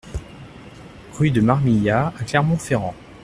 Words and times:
Rue 1.13 1.29
de 1.29 1.41
Marmillat 1.41 2.11
à 2.19 2.23
Clermont-Ferrand 2.23 2.95